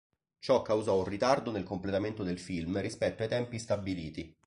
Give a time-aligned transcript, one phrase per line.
[0.39, 4.35] Ciò causò un ritardo nel completamento del film rispetto ai tempi stabiliti.